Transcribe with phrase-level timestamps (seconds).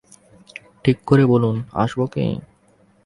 [0.83, 2.25] ঠিক করে বলুন, আসব কি?